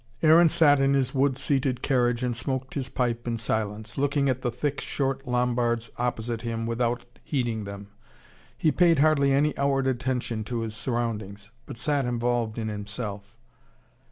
[0.23, 4.41] Aaron sat in his wood seated carriage and smoked his pipe in silence, looking at
[4.41, 7.87] the thick, short Lombards opposite him without heeding them.
[8.57, 13.37] He paid hardly any outward attention to his surroundings, but sat involved in himself.